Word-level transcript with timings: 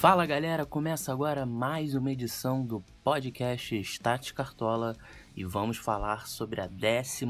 Fala 0.00 0.24
galera, 0.24 0.64
começa 0.64 1.12
agora 1.12 1.44
mais 1.44 1.96
uma 1.96 2.12
edição 2.12 2.64
do 2.64 2.80
podcast 3.02 3.74
Stats 3.80 4.30
Cartola 4.30 4.96
e 5.34 5.42
vamos 5.42 5.76
falar 5.76 6.28
sobre 6.28 6.60
a 6.60 6.66
11 6.68 7.26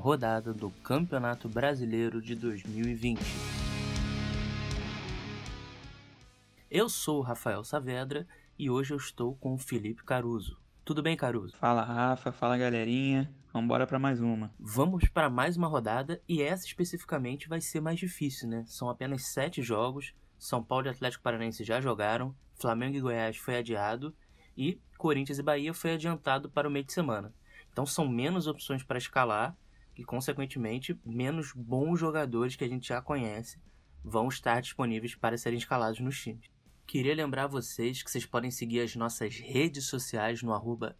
rodada 0.00 0.54
do 0.54 0.70
Campeonato 0.84 1.48
Brasileiro 1.48 2.22
de 2.22 2.36
2020. 2.36 3.20
Eu 6.70 6.88
sou 6.88 7.18
o 7.18 7.22
Rafael 7.22 7.64
Saavedra 7.64 8.24
e 8.56 8.70
hoje 8.70 8.94
eu 8.94 8.98
estou 8.98 9.34
com 9.34 9.54
o 9.54 9.58
Felipe 9.58 10.04
Caruso. 10.04 10.56
Tudo 10.84 11.02
bem, 11.02 11.16
Caruso? 11.16 11.56
Fala, 11.56 11.82
Rafa. 11.82 12.30
Fala, 12.30 12.56
galerinha. 12.56 13.28
Vamos 13.52 13.64
embora 13.64 13.84
para 13.84 13.98
mais 13.98 14.20
uma. 14.20 14.54
Vamos 14.60 15.08
para 15.08 15.28
mais 15.28 15.56
uma 15.56 15.66
rodada 15.66 16.22
e 16.28 16.40
essa 16.40 16.66
especificamente 16.66 17.48
vai 17.48 17.60
ser 17.60 17.80
mais 17.80 17.98
difícil, 17.98 18.48
né? 18.48 18.62
São 18.68 18.88
apenas 18.88 19.24
sete 19.24 19.60
jogos. 19.60 20.14
São 20.38 20.62
Paulo 20.62 20.86
e 20.86 20.90
Atlético 20.90 21.22
Paranaense 21.22 21.64
já 21.64 21.80
jogaram. 21.80 22.34
Flamengo 22.54 22.96
e 22.96 23.00
Goiás 23.00 23.36
foi 23.36 23.56
adiado. 23.56 24.14
E 24.56 24.80
Corinthians 24.96 25.38
e 25.38 25.42
Bahia 25.42 25.74
foi 25.74 25.92
adiantado 25.92 26.50
para 26.50 26.68
o 26.68 26.70
meio 26.70 26.84
de 26.84 26.92
semana. 26.92 27.32
Então 27.70 27.84
são 27.84 28.08
menos 28.08 28.46
opções 28.46 28.82
para 28.82 28.98
escalar 28.98 29.56
e, 29.96 30.04
consequentemente, 30.04 30.98
menos 31.04 31.52
bons 31.52 31.98
jogadores 31.98 32.56
que 32.56 32.64
a 32.64 32.68
gente 32.68 32.88
já 32.88 33.00
conhece 33.02 33.58
vão 34.02 34.28
estar 34.28 34.60
disponíveis 34.60 35.14
para 35.14 35.36
serem 35.36 35.58
escalados 35.58 36.00
nos 36.00 36.18
times. 36.18 36.48
Queria 36.86 37.14
lembrar 37.14 37.48
vocês 37.48 38.02
que 38.02 38.10
vocês 38.10 38.24
podem 38.24 38.50
seguir 38.50 38.80
as 38.80 38.94
nossas 38.94 39.38
redes 39.40 39.86
sociais 39.86 40.40
no 40.42 40.52
arroba 40.52 40.96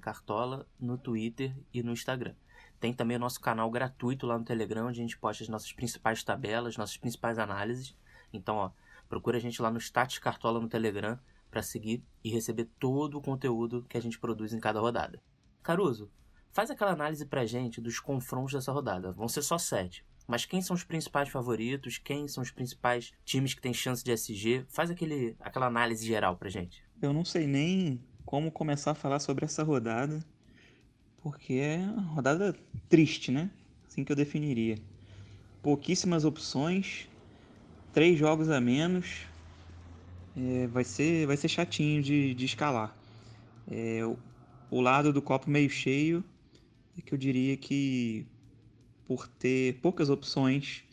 Cartola, 0.00 0.66
no 0.78 0.98
Twitter 0.98 1.56
e 1.72 1.82
no 1.82 1.92
Instagram. 1.92 2.34
Tem 2.80 2.94
também 2.94 3.18
o 3.18 3.20
nosso 3.20 3.38
canal 3.40 3.70
gratuito 3.70 4.26
lá 4.26 4.38
no 4.38 4.44
Telegram, 4.44 4.88
onde 4.88 5.00
a 5.00 5.02
gente 5.02 5.18
posta 5.18 5.44
as 5.44 5.48
nossas 5.50 5.72
principais 5.72 6.24
tabelas, 6.24 6.78
nossas 6.78 6.96
principais 6.96 7.38
análises. 7.38 7.94
Então, 8.32 8.56
ó, 8.56 8.70
procura 9.08 9.36
a 9.36 9.40
gente 9.40 9.60
lá 9.60 9.70
no 9.70 9.78
Status 9.78 10.18
Cartola 10.18 10.58
no 10.58 10.68
Telegram 10.68 11.18
para 11.50 11.62
seguir 11.62 12.02
e 12.24 12.30
receber 12.30 12.68
todo 12.78 13.18
o 13.18 13.20
conteúdo 13.20 13.84
que 13.88 13.98
a 13.98 14.02
gente 14.02 14.18
produz 14.18 14.54
em 14.54 14.60
cada 14.60 14.80
rodada. 14.80 15.20
Caruso, 15.62 16.10
faz 16.52 16.70
aquela 16.70 16.92
análise 16.92 17.26
pra 17.26 17.44
gente 17.44 17.80
dos 17.80 18.00
confrontos 18.00 18.54
dessa 18.54 18.72
rodada. 18.72 19.12
Vão 19.12 19.28
ser 19.28 19.42
só 19.42 19.58
sete. 19.58 20.04
Mas 20.26 20.46
quem 20.46 20.62
são 20.62 20.74
os 20.74 20.84
principais 20.84 21.28
favoritos? 21.28 21.98
Quem 21.98 22.28
são 22.28 22.42
os 22.42 22.50
principais 22.50 23.12
times 23.24 23.52
que 23.52 23.60
têm 23.60 23.74
chance 23.74 24.02
de 24.02 24.12
SG? 24.12 24.64
Faz 24.68 24.90
aquele, 24.90 25.36
aquela 25.40 25.66
análise 25.66 26.06
geral 26.06 26.36
pra 26.36 26.48
gente. 26.48 26.82
Eu 27.02 27.12
não 27.12 27.24
sei 27.24 27.46
nem 27.46 28.00
como 28.24 28.52
começar 28.52 28.92
a 28.92 28.94
falar 28.94 29.18
sobre 29.18 29.44
essa 29.44 29.64
rodada, 29.64 30.24
porque 31.22 31.54
é 31.54 31.78
uma 31.78 32.02
rodada 32.02 32.54
triste, 32.88 33.30
né? 33.30 33.50
Assim 33.86 34.04
que 34.04 34.12
eu 34.12 34.16
definiria. 34.16 34.78
Pouquíssimas 35.62 36.24
opções, 36.24 37.08
três 37.92 38.18
jogos 38.18 38.48
a 38.48 38.60
menos, 38.60 39.26
é, 40.36 40.66
vai, 40.68 40.84
ser, 40.84 41.26
vai 41.26 41.36
ser 41.36 41.48
chatinho 41.48 42.02
de, 42.02 42.34
de 42.34 42.44
escalar. 42.44 42.96
É, 43.70 44.04
o, 44.04 44.16
o 44.70 44.80
lado 44.80 45.12
do 45.12 45.20
copo 45.20 45.50
meio 45.50 45.68
cheio 45.68 46.24
é 46.96 47.02
que 47.02 47.12
eu 47.12 47.18
diria 47.18 47.56
que 47.56 48.26
por 49.06 49.26
ter 49.26 49.74
poucas 49.80 50.08
opções, 50.08 50.84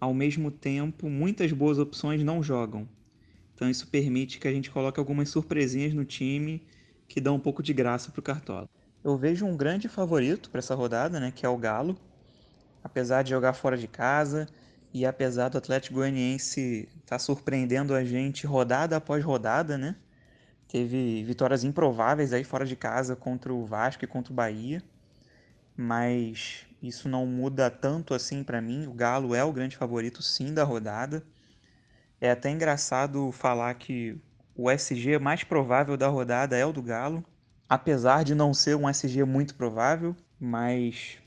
ao 0.00 0.14
mesmo 0.14 0.50
tempo, 0.50 1.10
muitas 1.10 1.52
boas 1.52 1.78
opções 1.78 2.22
não 2.22 2.42
jogam. 2.42 2.88
Então 3.54 3.68
isso 3.68 3.88
permite 3.88 4.38
que 4.38 4.46
a 4.46 4.52
gente 4.52 4.70
coloque 4.70 5.00
algumas 5.00 5.28
surpresinhas 5.28 5.92
no 5.92 6.04
time 6.04 6.62
que 7.08 7.20
dão 7.20 7.36
um 7.36 7.40
pouco 7.40 7.62
de 7.62 7.72
graça 7.72 8.10
para 8.10 8.20
o 8.20 8.22
Cartola. 8.22 8.68
Eu 9.06 9.16
vejo 9.16 9.46
um 9.46 9.56
grande 9.56 9.88
favorito 9.88 10.50
para 10.50 10.58
essa 10.58 10.74
rodada, 10.74 11.20
né, 11.20 11.32
que 11.34 11.46
é 11.46 11.48
o 11.48 11.56
Galo. 11.56 11.96
Apesar 12.82 13.22
de 13.22 13.30
jogar 13.30 13.52
fora 13.52 13.76
de 13.76 13.86
casa 13.86 14.48
e 14.92 15.06
apesar 15.06 15.48
do 15.48 15.58
Atlético 15.58 15.94
Goianiense 15.94 16.88
estar 16.96 17.16
tá 17.16 17.18
surpreendendo 17.18 17.94
a 17.94 18.04
gente 18.04 18.46
rodada 18.46 18.96
após 18.96 19.24
rodada, 19.24 19.78
né? 19.78 19.94
Teve 20.68 21.22
vitórias 21.22 21.62
improváveis 21.62 22.32
aí 22.32 22.42
fora 22.42 22.66
de 22.66 22.74
casa 22.74 23.14
contra 23.14 23.54
o 23.54 23.64
Vasco 23.64 24.04
e 24.04 24.08
contra 24.08 24.32
o 24.32 24.36
Bahia 24.36 24.82
mas 25.76 26.66
isso 26.82 27.08
não 27.08 27.26
muda 27.26 27.70
tanto 27.70 28.14
assim 28.14 28.42
para 28.42 28.62
mim. 28.62 28.86
O 28.86 28.94
Galo 28.94 29.34
é 29.34 29.44
o 29.44 29.52
grande 29.52 29.76
favorito, 29.76 30.22
sim, 30.22 30.54
da 30.54 30.64
rodada. 30.64 31.22
É 32.20 32.30
até 32.30 32.50
engraçado 32.50 33.30
falar 33.30 33.74
que 33.74 34.18
o 34.54 34.70
SG 34.70 35.18
mais 35.18 35.44
provável 35.44 35.96
da 35.96 36.08
rodada 36.08 36.56
é 36.56 36.64
o 36.64 36.72
do 36.72 36.82
Galo, 36.82 37.22
apesar 37.68 38.24
de 38.24 38.34
não 38.34 38.54
ser 38.54 38.76
um 38.76 38.88
SG 38.88 39.24
muito 39.24 39.54
provável, 39.54 40.14
mas 40.38 41.18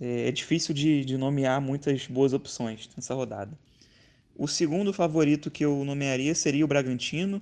é, 0.00 0.28
é 0.28 0.32
difícil 0.32 0.74
de, 0.74 1.04
de 1.04 1.16
nomear 1.16 1.60
muitas 1.60 2.06
boas 2.06 2.32
opções 2.32 2.88
nessa 2.96 3.14
rodada. 3.14 3.56
O 4.36 4.48
segundo 4.48 4.92
favorito 4.92 5.50
que 5.50 5.64
eu 5.64 5.84
nomearia 5.84 6.34
seria 6.34 6.64
o 6.64 6.68
Bragantino, 6.68 7.40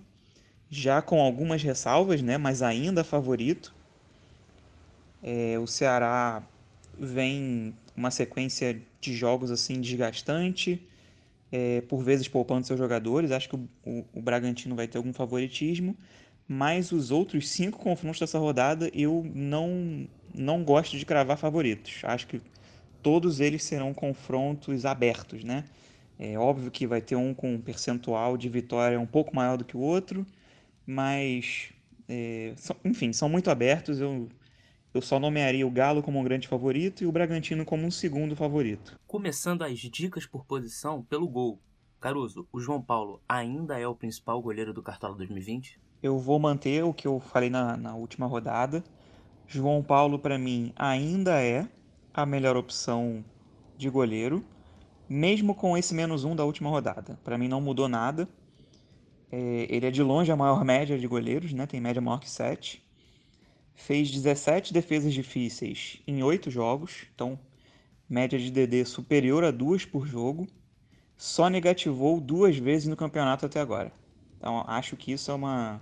já 0.68 1.00
com 1.00 1.20
algumas 1.20 1.62
ressalvas, 1.62 2.20
né, 2.22 2.36
mas 2.36 2.62
ainda 2.62 3.02
favorito. 3.02 3.74
É, 5.22 5.58
o 5.58 5.66
Ceará 5.66 6.42
vem 6.98 7.74
uma 7.96 8.10
sequência 8.10 8.80
de 9.00 9.14
jogos 9.14 9.50
assim 9.50 9.80
desgastante, 9.80 10.86
é, 11.50 11.82
por 11.82 12.02
vezes 12.02 12.28
poupando 12.28 12.66
seus 12.66 12.78
jogadores. 12.78 13.30
Acho 13.30 13.48
que 13.48 13.56
o, 13.56 13.69
o, 13.84 14.04
o, 14.14 14.22
Bragantino 14.22 14.74
vai 14.74 14.88
ter 14.88 14.98
algum 14.98 15.12
favoritismo, 15.12 15.96
mas 16.48 16.92
os 16.92 17.10
outros 17.10 17.48
cinco 17.48 17.78
confrontos 17.78 18.20
dessa 18.20 18.38
rodada 18.38 18.91
eu 18.94 19.28
não, 19.34 20.06
não 20.34 20.64
gosto 20.64 20.97
de 20.97 21.06
cravar 21.06 21.36
favoritos. 21.36 22.00
Acho 22.04 22.26
que 22.26 22.41
todos 23.03 23.41
eles 23.41 23.64
serão 23.64 23.92
confrontos 23.94 24.84
abertos, 24.84 25.44
né? 25.44 25.64
É 26.19 26.38
óbvio 26.38 26.70
que 26.70 26.86
vai 26.86 27.00
ter 27.00 27.16
um 27.16 27.34
com 27.34 27.54
um 27.54 27.60
percentual 27.60 28.36
de 28.36 28.48
vitória 28.48 28.98
um 29.00 29.06
pouco 29.06 29.34
maior 29.34 29.56
do 29.56 29.64
que 29.64 29.76
o 29.76 29.81
outro, 29.81 30.26
mas, 30.86 31.70
é, 32.08 32.52
são, 32.56 32.76
enfim, 32.84 33.12
são 33.12 33.28
muito 33.28 33.50
abertos. 33.50 34.00
Eu 34.00 34.28
eu 34.94 35.00
só 35.00 35.19
nomearia 35.19 35.66
o 35.66 35.70
Galo 35.70 36.02
como 36.02 36.20
um 36.20 36.25
grande 36.25 36.47
favorito 36.47 37.02
e 37.02 37.06
o 37.06 37.12
Bragantino 37.12 37.64
como 37.64 37.86
um 37.86 37.91
segundo 37.91 38.36
favorito. 38.36 39.00
Começando 39.06 39.62
as 39.62 39.78
dicas 39.78 40.26
por 40.26 40.44
posição 40.44 41.02
pelo 41.02 41.26
gol. 41.26 41.58
Caruso, 41.98 42.47
o 42.52 42.60
João 42.60 42.82
Paulo 42.82 43.22
ainda 43.26 43.78
é 43.78 43.86
o 43.86 43.94
principal 43.94 44.42
goleiro 44.42 44.75
do 44.75 44.82
Cartola 44.82 45.16
2020? 45.16 45.81
Eu 46.02 46.18
vou 46.18 46.38
manter 46.38 46.82
o 46.82 46.92
que 46.92 47.06
eu 47.06 47.20
falei 47.20 47.48
na, 47.48 47.76
na 47.76 47.94
última 47.94 48.26
rodada. 48.26 48.82
João 49.46 49.82
Paulo, 49.82 50.18
para 50.18 50.36
mim, 50.36 50.72
ainda 50.74 51.40
é 51.40 51.68
a 52.12 52.26
melhor 52.26 52.56
opção 52.56 53.24
de 53.76 53.88
goleiro, 53.88 54.44
mesmo 55.08 55.54
com 55.54 55.76
esse 55.76 55.94
menos 55.94 56.24
um 56.24 56.34
da 56.34 56.44
última 56.44 56.68
rodada. 56.68 57.18
Para 57.22 57.38
mim, 57.38 57.46
não 57.46 57.60
mudou 57.60 57.88
nada. 57.88 58.28
É, 59.30 59.66
ele 59.70 59.86
é 59.86 59.90
de 59.90 60.02
longe 60.02 60.32
a 60.32 60.36
maior 60.36 60.64
média 60.64 60.98
de 60.98 61.06
goleiros, 61.06 61.52
né? 61.52 61.66
tem 61.66 61.80
média 61.80 62.02
maior 62.02 62.19
que 62.19 62.28
7 62.28 62.82
fez 63.74 64.10
17 64.10 64.72
defesas 64.72 65.14
difíceis 65.14 66.02
em 66.06 66.22
8 66.22 66.50
jogos, 66.50 67.06
então 67.14 67.38
média 68.08 68.38
de 68.38 68.50
DD 68.50 68.84
superior 68.84 69.42
a 69.42 69.50
duas 69.50 69.84
por 69.84 70.06
jogo, 70.06 70.46
só 71.16 71.48
negativou 71.48 72.20
duas 72.20 72.56
vezes 72.56 72.88
no 72.88 72.96
campeonato 72.96 73.46
até 73.46 73.60
agora. 73.60 73.90
Então 74.36 74.64
acho 74.66 74.96
que 74.96 75.12
isso 75.12 75.30
é 75.30 75.34
uma 75.34 75.80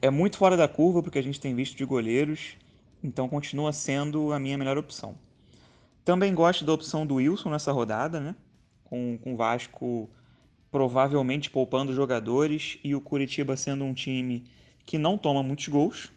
é 0.00 0.10
muito 0.10 0.36
fora 0.36 0.56
da 0.56 0.68
curva 0.68 1.02
porque 1.02 1.18
a 1.18 1.22
gente 1.22 1.40
tem 1.40 1.54
visto 1.54 1.76
de 1.76 1.84
goleiros, 1.84 2.56
então 3.02 3.28
continua 3.28 3.72
sendo 3.72 4.32
a 4.32 4.38
minha 4.38 4.58
melhor 4.58 4.78
opção. 4.78 5.16
Também 6.04 6.34
gosto 6.34 6.64
da 6.64 6.72
opção 6.72 7.06
do 7.06 7.16
Wilson 7.16 7.50
nessa 7.50 7.72
rodada, 7.72 8.20
né? 8.20 8.34
Com, 8.84 9.18
com 9.22 9.34
o 9.34 9.36
Vasco 9.36 10.10
provavelmente 10.70 11.50
poupando 11.50 11.94
jogadores 11.94 12.78
e 12.82 12.94
o 12.94 13.00
Curitiba 13.00 13.56
sendo 13.56 13.84
um 13.84 13.92
time 13.92 14.44
que 14.86 14.98
não 14.98 15.18
toma 15.18 15.42
muitos 15.42 15.68
gols, 15.68 16.10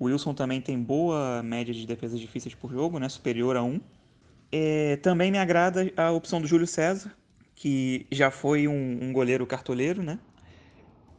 o 0.00 0.06
Wilson 0.06 0.32
também 0.32 0.60
tem 0.62 0.82
boa 0.82 1.42
média 1.42 1.74
de 1.74 1.86
defesas 1.86 2.18
difíceis 2.18 2.54
por 2.54 2.72
jogo, 2.72 2.98
né? 2.98 3.08
superior 3.08 3.54
a 3.54 3.62
1. 3.62 3.80
É, 4.50 4.96
também 4.96 5.30
me 5.30 5.38
agrada 5.38 5.92
a 5.96 6.10
opção 6.10 6.40
do 6.40 6.46
Júlio 6.46 6.66
César, 6.66 7.14
que 7.54 8.06
já 8.10 8.30
foi 8.30 8.66
um, 8.66 8.98
um 9.02 9.12
goleiro 9.12 9.46
cartoleiro, 9.46 10.02
né? 10.02 10.18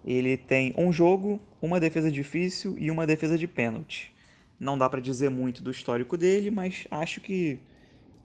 Ele 0.03 0.38
tem 0.38 0.74
um 0.77 0.92
jogo, 0.92 1.39
uma 1.62 1.80
defesa 1.80 2.12
difícil 2.12 2.75
e 2.77 2.89
uma 2.89 3.06
defesa 3.06 3.38
de 3.38 3.48
pênalti. 3.48 4.13
Não 4.59 4.77
dá 4.77 4.89
para 4.89 5.01
dizer 5.01 5.30
muito 5.30 5.63
do 5.63 5.71
histórico 5.71 6.18
dele, 6.18 6.51
mas 6.51 6.88
acho 6.89 7.21
que 7.21 7.59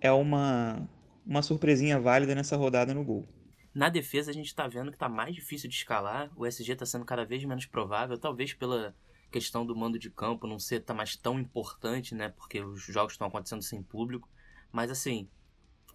é 0.00 0.10
uma, 0.10 0.88
uma 1.26 1.42
surpresinha 1.42 1.98
válida 2.00 2.34
nessa 2.34 2.56
rodada 2.56 2.94
no 2.94 3.04
gol. 3.04 3.26
Na 3.74 3.90
defesa 3.90 4.30
a 4.30 4.34
gente 4.34 4.46
está 4.46 4.66
vendo 4.66 4.90
que 4.90 4.96
está 4.96 5.08
mais 5.08 5.34
difícil 5.34 5.68
de 5.68 5.76
escalar, 5.76 6.30
o 6.34 6.46
SG 6.46 6.72
está 6.72 6.86
sendo 6.86 7.04
cada 7.04 7.24
vez 7.24 7.44
menos 7.44 7.66
provável, 7.66 8.18
talvez 8.18 8.54
pela 8.54 8.94
questão 9.30 9.66
do 9.66 9.76
mando 9.76 9.98
de 9.98 10.08
campo 10.08 10.46
não 10.46 10.58
ser 10.58 10.80
tá 10.80 10.94
mais 10.94 11.14
tão 11.14 11.38
importante, 11.38 12.14
né? 12.14 12.30
Porque 12.30 12.60
os 12.62 12.82
jogos 12.84 13.12
estão 13.12 13.26
acontecendo 13.26 13.62
sem 13.62 13.82
público. 13.82 14.28
Mas 14.72 14.90
assim, 14.90 15.28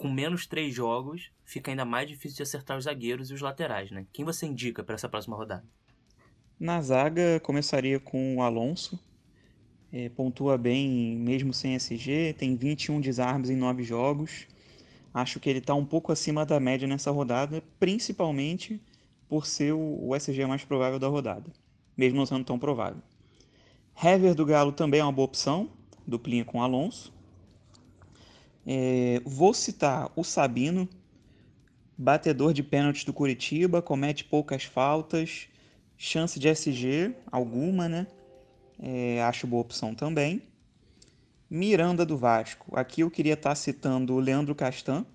com 0.01 0.09
menos 0.09 0.47
três 0.47 0.73
jogos, 0.73 1.29
fica 1.45 1.69
ainda 1.69 1.85
mais 1.85 2.09
difícil 2.09 2.37
de 2.37 2.41
acertar 2.41 2.75
os 2.75 2.85
zagueiros 2.85 3.29
e 3.29 3.35
os 3.35 3.41
laterais, 3.41 3.91
né? 3.91 4.07
Quem 4.11 4.25
você 4.25 4.47
indica 4.47 4.83
para 4.83 4.95
essa 4.95 5.07
próxima 5.07 5.37
rodada? 5.37 5.63
Na 6.59 6.81
zaga, 6.81 7.39
começaria 7.41 7.99
com 7.99 8.37
o 8.37 8.41
Alonso. 8.41 8.99
É, 9.91 10.09
pontua 10.09 10.57
bem 10.57 11.15
mesmo 11.17 11.53
sem 11.53 11.75
SG, 11.75 12.33
tem 12.35 12.55
21 12.55 12.99
desarmes 12.99 13.51
em 13.51 13.55
9 13.55 13.83
jogos. 13.83 14.47
Acho 15.13 15.39
que 15.39 15.47
ele 15.47 15.59
está 15.59 15.75
um 15.75 15.85
pouco 15.85 16.11
acima 16.11 16.47
da 16.47 16.59
média 16.59 16.87
nessa 16.87 17.11
rodada, 17.11 17.61
principalmente 17.79 18.81
por 19.29 19.45
ser 19.45 19.73
o, 19.73 20.07
o 20.07 20.15
SG 20.15 20.47
mais 20.47 20.63
provável 20.63 20.97
da 20.97 21.09
rodada, 21.09 21.51
mesmo 21.95 22.17
não 22.17 22.25
sendo 22.25 22.43
tão 22.43 22.57
provável. 22.57 23.03
Hever 24.03 24.33
do 24.33 24.47
Galo 24.47 24.71
também 24.71 24.99
é 24.99 25.03
uma 25.03 25.11
boa 25.11 25.25
opção, 25.25 25.69
duplinha 26.07 26.43
com 26.43 26.63
Alonso. 26.63 27.13
É, 28.65 29.21
vou 29.25 29.53
citar 29.53 30.11
o 30.15 30.23
Sabino, 30.23 30.87
batedor 31.97 32.53
de 32.53 32.63
pênaltis 32.63 33.03
do 33.03 33.13
Curitiba, 33.13 33.81
comete 33.81 34.23
poucas 34.23 34.63
faltas, 34.63 35.47
chance 35.97 36.39
de 36.39 36.47
SG, 36.47 37.13
alguma, 37.31 37.87
né? 37.87 38.07
É, 38.79 39.21
acho 39.23 39.45
boa 39.45 39.61
opção 39.61 39.93
também. 39.93 40.41
Miranda 41.49 42.05
do 42.05 42.17
Vasco. 42.17 42.75
Aqui 42.75 43.01
eu 43.01 43.11
queria 43.11 43.33
estar 43.33 43.53
citando 43.55 44.13
o 44.13 44.19
Leandro 44.19 44.55
Castan, 44.55 45.05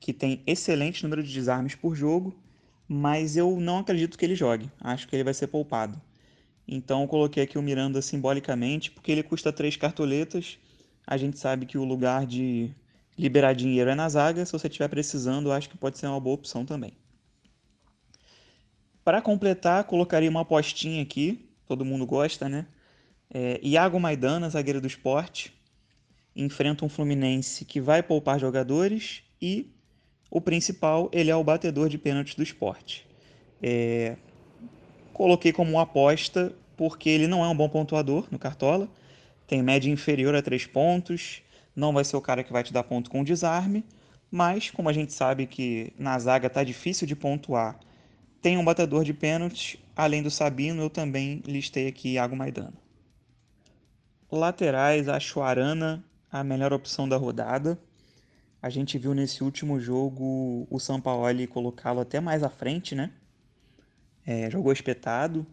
que 0.00 0.12
tem 0.12 0.42
excelente 0.46 1.02
número 1.02 1.22
de 1.22 1.32
desarmes 1.32 1.74
por 1.74 1.94
jogo, 1.94 2.36
mas 2.88 3.36
eu 3.36 3.58
não 3.60 3.78
acredito 3.78 4.18
que 4.18 4.24
ele 4.24 4.34
jogue. 4.34 4.70
Acho 4.80 5.08
que 5.08 5.16
ele 5.16 5.24
vai 5.24 5.32
ser 5.32 5.46
poupado. 5.46 6.00
Então 6.68 7.02
eu 7.02 7.08
coloquei 7.08 7.42
aqui 7.42 7.56
o 7.56 7.62
Miranda 7.62 8.02
simbolicamente, 8.02 8.90
porque 8.90 9.12
ele 9.12 9.22
custa 9.22 9.52
três 9.52 9.76
cartoletas. 9.76 10.58
A 11.06 11.16
gente 11.16 11.38
sabe 11.38 11.66
que 11.66 11.78
o 11.78 11.84
lugar 11.84 12.26
de 12.26 12.74
liberar 13.18 13.54
dinheiro 13.54 13.90
é 13.90 13.94
na 13.94 14.08
zaga. 14.08 14.44
Se 14.44 14.52
você 14.52 14.66
estiver 14.66 14.88
precisando, 14.88 15.52
acho 15.52 15.68
que 15.68 15.76
pode 15.76 15.98
ser 15.98 16.06
uma 16.06 16.20
boa 16.20 16.34
opção 16.34 16.64
também. 16.64 16.92
Para 19.04 19.22
completar, 19.22 19.84
colocaria 19.84 20.28
uma 20.28 20.40
apostinha 20.40 21.02
aqui. 21.02 21.48
Todo 21.66 21.84
mundo 21.84 22.06
gosta, 22.06 22.48
né? 22.48 22.66
É, 23.30 23.60
Iago 23.62 23.98
Maidana, 23.98 24.48
zagueiro 24.48 24.80
do 24.80 24.86
esporte, 24.86 25.52
enfrenta 26.34 26.84
um 26.84 26.88
Fluminense 26.88 27.64
que 27.64 27.80
vai 27.80 28.02
poupar 28.02 28.38
jogadores 28.38 29.22
e 29.40 29.72
o 30.30 30.40
principal, 30.40 31.08
ele 31.12 31.30
é 31.30 31.36
o 31.36 31.42
batedor 31.42 31.88
de 31.88 31.98
pênaltis 31.98 32.34
do 32.34 32.42
esporte. 32.42 33.06
É, 33.62 34.16
Coloquei 35.16 35.50
como 35.50 35.70
uma 35.70 35.82
aposta 35.84 36.54
porque 36.76 37.08
ele 37.08 37.26
não 37.26 37.42
é 37.42 37.48
um 37.48 37.56
bom 37.56 37.70
pontuador 37.70 38.28
no 38.30 38.38
Cartola, 38.38 38.86
tem 39.46 39.62
média 39.62 39.90
inferior 39.90 40.34
a 40.34 40.42
3 40.42 40.66
pontos, 40.66 41.40
não 41.76 41.92
vai 41.92 42.02
ser 42.02 42.16
o 42.16 42.20
cara 42.20 42.42
que 42.42 42.52
vai 42.52 42.64
te 42.64 42.72
dar 42.72 42.82
ponto 42.82 43.10
com 43.10 43.22
desarme, 43.22 43.84
mas 44.30 44.70
como 44.70 44.88
a 44.88 44.92
gente 44.92 45.12
sabe 45.12 45.46
que 45.46 45.92
na 45.98 46.18
zaga 46.18 46.50
tá 46.50 46.64
difícil 46.64 47.06
de 47.06 47.14
pontuar, 47.14 47.78
tem 48.42 48.56
um 48.56 48.64
batedor 48.64 49.04
de 49.04 49.12
pênaltis, 49.12 49.76
além 49.94 50.22
do 50.22 50.30
Sabino, 50.30 50.82
eu 50.82 50.90
também 50.90 51.42
listei 51.46 51.86
aqui 51.86 52.14
Iago 52.14 52.34
Maidana. 52.34 52.74
Laterais, 54.32 55.08
acho 55.08 55.40
Arana 55.40 56.02
a 56.32 56.42
melhor 56.42 56.72
opção 56.72 57.08
da 57.08 57.16
rodada. 57.16 57.78
A 58.60 58.70
gente 58.70 58.98
viu 58.98 59.14
nesse 59.14 59.44
último 59.44 59.78
jogo 59.78 60.66
o 60.68 60.80
Sampaoli 60.80 61.46
colocá-lo 61.46 62.00
até 62.00 62.18
mais 62.18 62.42
à 62.42 62.48
frente, 62.48 62.94
né? 62.94 63.12
é, 64.26 64.50
jogou 64.50 64.72
espetado. 64.72 65.46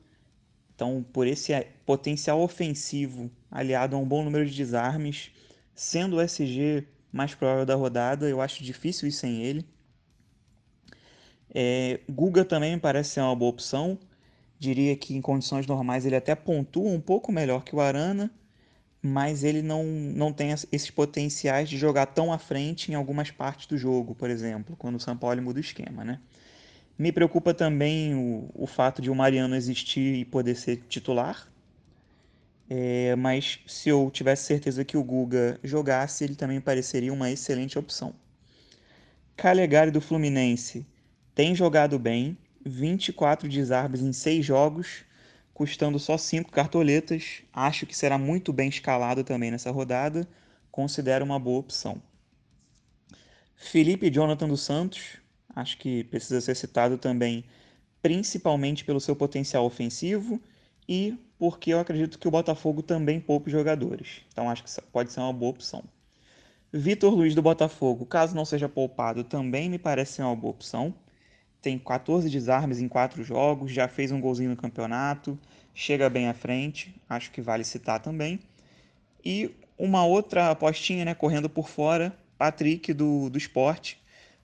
Então, 0.75 1.05
por 1.13 1.27
esse 1.27 1.53
potencial 1.85 2.41
ofensivo 2.41 3.29
aliado 3.51 3.95
a 3.95 3.99
um 3.99 4.05
bom 4.05 4.23
número 4.23 4.45
de 4.45 4.55
desarmes, 4.55 5.31
sendo 5.75 6.17
o 6.17 6.21
SG 6.21 6.87
mais 7.11 7.35
provável 7.35 7.65
da 7.65 7.75
rodada, 7.75 8.27
eu 8.27 8.41
acho 8.41 8.63
difícil 8.63 9.07
ir 9.07 9.11
sem 9.11 9.43
ele. 9.43 9.65
É, 11.53 11.99
Guga 12.09 12.43
também 12.43 12.73
me 12.73 12.79
parece 12.79 13.11
ser 13.11 13.21
uma 13.21 13.35
boa 13.35 13.51
opção. 13.51 13.99
Diria 14.59 14.95
que 14.95 15.15
em 15.15 15.21
condições 15.21 15.67
normais 15.67 16.05
ele 16.05 16.15
até 16.15 16.33
pontua 16.35 16.89
um 16.89 16.99
pouco 16.99 17.31
melhor 17.31 17.63
que 17.63 17.75
o 17.75 17.81
Arana, 17.81 18.31
mas 19.01 19.43
ele 19.43 19.61
não, 19.61 19.83
não 19.83 20.31
tem 20.33 20.51
esses 20.51 20.89
potenciais 20.89 21.69
de 21.69 21.77
jogar 21.77 22.07
tão 22.07 22.31
à 22.31 22.37
frente 22.37 22.91
em 22.91 22.95
algumas 22.95 23.29
partes 23.29 23.67
do 23.67 23.77
jogo, 23.77 24.15
por 24.15 24.29
exemplo, 24.29 24.75
quando 24.77 24.95
o 24.95 24.99
São 24.99 25.17
Paulo 25.17 25.41
muda 25.41 25.59
o 25.59 25.61
esquema, 25.61 26.03
né? 26.03 26.19
Me 26.97 27.11
preocupa 27.11 27.53
também 27.53 28.15
o, 28.15 28.49
o 28.53 28.67
fato 28.67 29.01
de 29.01 29.09
o 29.11 29.15
Mariano 29.15 29.55
existir 29.55 30.15
e 30.15 30.25
poder 30.25 30.55
ser 30.55 30.77
titular. 30.87 31.51
É, 32.75 33.15
mas 33.15 33.59
se 33.67 33.89
eu 33.89 34.09
tivesse 34.09 34.45
certeza 34.45 34.83
que 34.83 34.97
o 34.97 35.03
Guga 35.03 35.59
jogasse, 35.63 36.23
ele 36.23 36.33
também 36.33 36.59
pareceria 36.59 37.13
uma 37.13 37.29
excelente 37.29 37.77
opção. 37.77 38.15
Calegari 39.37 39.91
do 39.91 40.01
Fluminense 40.01 40.83
tem 41.35 41.53
jogado 41.53 41.99
bem, 41.99 42.35
24 42.65 43.47
desarmes 43.47 44.01
em 44.01 44.11
6 44.11 44.43
jogos, 44.43 45.05
custando 45.53 45.99
só 45.99 46.17
5 46.17 46.51
cartoletas. 46.51 47.43
Acho 47.53 47.85
que 47.85 47.95
será 47.95 48.17
muito 48.17 48.51
bem 48.51 48.69
escalado 48.69 49.23
também 49.23 49.51
nessa 49.51 49.69
rodada. 49.69 50.27
Considero 50.71 51.23
uma 51.23 51.37
boa 51.37 51.59
opção. 51.59 52.01
Felipe 53.55 54.09
Jonathan 54.09 54.47
dos 54.47 54.61
Santos, 54.61 55.17
acho 55.55 55.77
que 55.77 56.05
precisa 56.05 56.41
ser 56.41 56.55
citado 56.55 56.97
também, 56.97 57.45
principalmente 58.01 58.83
pelo 58.83 58.99
seu 58.99 59.15
potencial 59.15 59.63
ofensivo 59.63 60.41
e 60.89 61.15
porque 61.43 61.73
eu 61.73 61.79
acredito 61.81 62.17
que 62.17 62.25
o 62.25 62.31
Botafogo 62.31 62.81
também 62.81 63.19
poupe 63.19 63.51
jogadores. 63.51 64.21
Então 64.31 64.49
acho 64.49 64.63
que 64.63 64.71
pode 64.93 65.11
ser 65.11 65.19
uma 65.19 65.33
boa 65.33 65.51
opção. 65.51 65.83
Vitor 66.71 67.13
Luiz 67.13 67.35
do 67.35 67.41
Botafogo, 67.41 68.05
caso 68.05 68.33
não 68.33 68.45
seja 68.45 68.69
poupado, 68.69 69.25
também 69.25 69.69
me 69.69 69.77
parece 69.77 70.13
ser 70.13 70.21
uma 70.21 70.37
boa 70.37 70.51
opção. 70.51 70.95
Tem 71.61 71.77
14 71.77 72.29
desarmes 72.29 72.79
em 72.79 72.87
4 72.87 73.21
jogos, 73.25 73.73
já 73.73 73.89
fez 73.89 74.09
um 74.09 74.21
golzinho 74.21 74.51
no 74.51 74.55
campeonato, 74.55 75.37
chega 75.73 76.09
bem 76.09 76.29
à 76.29 76.33
frente, 76.33 76.95
acho 77.09 77.29
que 77.29 77.41
vale 77.41 77.65
citar 77.65 77.99
também. 77.99 78.39
E 79.21 79.53
uma 79.77 80.05
outra 80.05 80.49
apostinha, 80.49 81.03
né, 81.03 81.13
correndo 81.13 81.49
por 81.49 81.67
fora, 81.67 82.17
Patrick 82.37 82.93
do, 82.93 83.29
do 83.29 83.37
Esporte, 83.37 84.01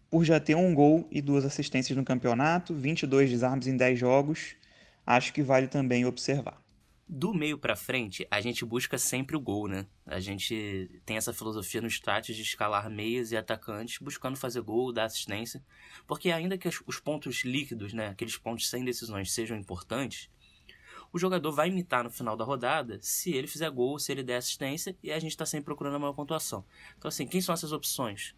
por 0.10 0.26
já 0.26 0.38
ter 0.38 0.56
um 0.56 0.76
gol 0.76 1.08
e 1.10 1.22
duas 1.22 1.46
assistências 1.46 1.98
no 1.98 2.04
campeonato, 2.04 2.74
22 2.74 3.30
desarmes 3.30 3.68
em 3.68 3.78
10 3.78 3.98
jogos, 3.98 4.56
acho 5.08 5.32
que 5.32 5.42
vale 5.42 5.70
também 5.70 6.06
observar. 6.06 6.60
Do 7.12 7.34
meio 7.34 7.58
para 7.58 7.76
frente, 7.76 8.28
a 8.30 8.40
gente 8.40 8.64
busca 8.64 8.96
sempre 9.00 9.36
o 9.36 9.40
gol, 9.40 9.68
né? 9.68 9.88
A 10.06 10.20
gente 10.20 11.02
tem 11.04 11.18
essa 11.18 11.34
filosofia 11.34 11.82
no 11.82 11.88
status 11.88 12.36
de 12.36 12.44
escalar 12.44 12.88
meias 12.88 13.32
e 13.32 13.38
atacantes, 13.38 13.98
buscando 13.98 14.38
fazer 14.38 14.62
gol, 14.62 14.94
dar 14.94 15.06
assistência, 15.06 15.64
porque 16.06 16.30
ainda 16.30 16.56
que 16.56 16.70
os 16.86 17.00
pontos 17.00 17.44
líquidos, 17.44 17.94
né, 17.94 18.10
aqueles 18.10 18.38
pontos 18.38 18.70
sem 18.70 18.86
decisões 18.86 19.32
sejam 19.32 19.58
importantes, 19.58 20.30
o 21.12 21.18
jogador 21.18 21.52
vai 21.52 21.70
imitar 21.70 22.04
no 22.04 22.12
final 22.12 22.38
da 22.38 22.46
rodada 22.46 23.00
se 23.02 23.34
ele 23.34 23.48
fizer 23.48 23.72
gol, 23.72 23.98
se 23.98 24.12
ele 24.12 24.22
der 24.22 24.38
assistência, 24.38 24.96
e 25.02 25.12
a 25.12 25.18
gente 25.18 25.32
está 25.32 25.48
sempre 25.48 25.66
procurando 25.66 25.96
a 25.96 26.00
maior 26.00 26.14
pontuação. 26.14 26.64
Então, 26.96 27.10
assim, 27.10 27.26
quem 27.26 27.42
são 27.42 27.54
essas 27.54 27.72
opções? 27.72 28.36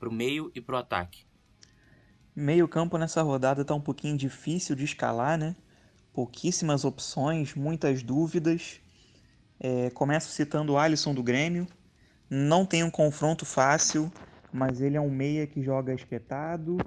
para 0.00 0.08
o 0.08 0.12
meio 0.12 0.50
e 0.54 0.60
para 0.60 0.76
o 0.76 0.78
ataque? 0.78 1.26
Meio 2.34 2.66
campo 2.66 2.96
nessa 2.96 3.20
rodada 3.22 3.60
está 3.60 3.74
um 3.74 3.80
pouquinho 3.80 4.16
difícil 4.16 4.74
de 4.74 4.84
escalar, 4.84 5.38
né? 5.38 5.54
Pouquíssimas 6.12 6.84
opções, 6.84 7.54
muitas 7.54 8.02
dúvidas. 8.02 8.80
É, 9.58 9.90
começo 9.90 10.30
citando 10.30 10.72
o 10.72 10.78
Alisson 10.78 11.14
do 11.14 11.22
Grêmio. 11.22 11.66
Não 12.28 12.64
tem 12.64 12.82
um 12.82 12.90
confronto 12.90 13.44
fácil, 13.44 14.10
mas 14.52 14.80
ele 14.80 14.96
é 14.96 15.00
um 15.00 15.10
meia 15.10 15.46
que 15.46 15.62
joga 15.62 15.92
espetado, 15.92 16.78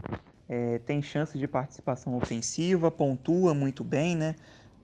é, 0.48 0.80
tem 0.80 1.02
chance 1.02 1.38
de 1.38 1.48
participação 1.48 2.16
ofensiva, 2.16 2.92
pontua 2.92 3.54
muito 3.54 3.84
bem, 3.84 4.16
né? 4.16 4.36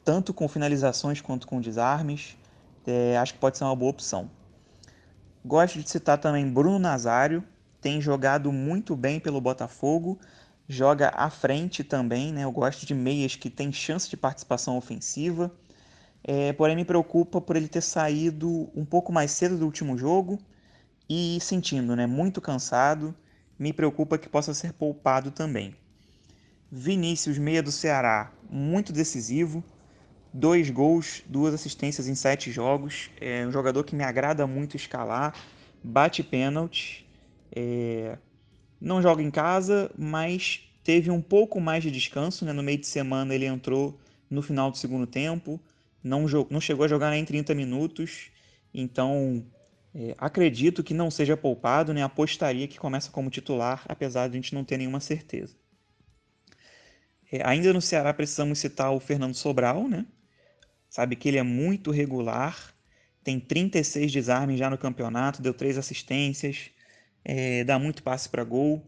Tanto 0.04 0.34
com 0.34 0.48
finalizações 0.48 1.22
quanto 1.22 1.46
com 1.46 1.60
desarmes. 1.60 2.38
É, 2.86 3.18
acho 3.18 3.34
que 3.34 3.40
pode 3.40 3.58
ser 3.58 3.66
uma 3.66 3.76
boa 3.76 3.92
opção. 3.92 4.32
Gosto 5.46 5.80
de 5.80 5.90
citar 5.90 6.18
também 6.18 6.52
Bruno 6.52 6.80
Nazário, 6.80 7.44
tem 7.82 8.02
jogado 8.02 8.52
muito 8.52 8.96
bem 8.96 9.20
pelo 9.20 9.40
Botafogo, 9.40 10.20
joga 10.70 11.10
à 11.16 11.32
frente 11.32 11.84
também, 11.84 12.32
né? 12.32 12.44
Eu 12.44 12.52
gosto 12.52 12.86
de 12.86 12.94
meias 12.94 13.36
que 13.36 13.50
têm 13.50 13.74
chance 13.74 14.08
de 14.08 14.16
participação 14.16 14.78
ofensiva. 14.78 15.52
É, 16.24 16.54
porém, 16.54 16.76
me 16.76 16.86
preocupa 16.86 17.42
por 17.42 17.56
ele 17.56 17.68
ter 17.68 17.82
saído 17.82 18.70
um 18.76 18.86
pouco 18.86 19.12
mais 19.12 19.32
cedo 19.32 19.58
do 19.58 19.66
último 19.66 19.98
jogo 19.98 20.40
e 21.10 21.40
sentindo, 21.42 21.96
né? 21.96 22.06
Muito 22.06 22.40
cansado. 22.40 23.16
Me 23.58 23.74
preocupa 23.74 24.18
que 24.18 24.30
possa 24.30 24.54
ser 24.54 24.74
poupado 24.74 25.32
também. 25.32 25.76
Vinícius, 26.72 27.40
meia 27.40 27.64
do 27.64 27.72
Ceará, 27.72 28.32
muito 28.48 28.94
decisivo. 28.94 29.64
Dois 30.32 30.70
gols, 30.70 31.24
duas 31.26 31.56
assistências 31.56 32.08
em 32.08 32.14
sete 32.14 32.52
jogos. 32.52 33.10
É 33.20 33.44
um 33.44 33.52
jogador 33.52 33.84
que 33.84 33.96
me 33.96 34.04
agrada 34.04 34.46
muito 34.46 34.76
escalar. 34.76 35.34
Bate 35.84 36.22
pênalti 36.22 37.10
é, 37.52 38.20
não 38.80 39.02
joga 39.02 39.22
em 39.22 39.32
casa, 39.32 39.92
mas 39.98 40.62
teve 40.84 41.12
um 41.12 41.22
pouco 41.22 41.60
mais 41.60 41.84
de 41.84 41.92
descanso. 41.92 42.46
Né? 42.46 42.54
No 42.54 42.64
meio 42.64 42.78
de 42.78 42.88
semana 42.88 43.34
ele 43.34 43.46
entrou 43.46 44.00
no 44.30 44.42
final 44.42 44.72
do 44.72 44.78
segundo 44.78 45.08
tempo, 45.08 45.60
não, 46.04 46.26
não 46.50 46.62
chegou 46.62 46.86
a 46.86 46.88
jogar 46.88 47.10
nem 47.10 47.26
30 47.26 47.54
minutos, 47.56 48.30
então 48.74 49.44
é, 49.94 50.16
acredito 50.18 50.84
que 50.84 50.94
não 50.94 51.10
seja 51.10 51.36
poupado, 51.36 51.94
né? 51.94 52.04
apostaria 52.04 52.68
que 52.68 52.78
começa 52.78 53.12
como 53.12 53.30
titular, 53.30 53.84
apesar 53.88 54.28
de 54.28 54.38
a 54.38 54.42
gente 54.42 54.54
não 54.54 54.64
ter 54.64 54.78
nenhuma 54.78 55.00
certeza. 55.00 55.56
É, 57.32 57.46
ainda 57.48 57.74
no 57.74 57.82
Ceará 57.82 58.14
precisamos 58.14 58.60
citar 58.60 58.92
o 58.94 59.00
Fernando 59.00 59.34
Sobral, 59.34 59.88
né? 59.88 60.06
sabe 60.90 61.16
que 61.16 61.28
ele 61.28 61.38
é 61.38 61.44
muito 61.44 61.92
regular, 61.92 62.74
tem 63.24 63.40
36 63.40 64.12
desarmes 64.12 64.58
já 64.58 64.70
no 64.70 64.78
campeonato, 64.78 65.42
deu 65.42 65.54
três 65.54 65.78
assistências, 65.78 66.72
é, 67.24 67.64
dá 67.64 67.78
muito 67.78 68.04
passe 68.04 68.30
para 68.30 68.44
gol. 68.44 68.84